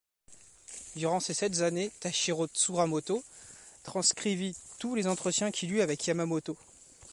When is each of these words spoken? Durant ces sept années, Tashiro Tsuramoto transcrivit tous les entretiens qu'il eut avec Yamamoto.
Durant 0.95 1.19
ces 1.19 1.35
sept 1.35 1.61
années, 1.61 1.91
Tashiro 1.99 2.47
Tsuramoto 2.47 3.23
transcrivit 3.83 4.55
tous 4.79 4.95
les 4.95 5.05
entretiens 5.05 5.51
qu'il 5.51 5.71
eut 5.73 5.81
avec 5.81 6.07
Yamamoto. 6.07 6.57